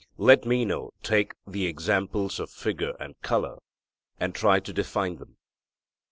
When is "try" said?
4.33-4.59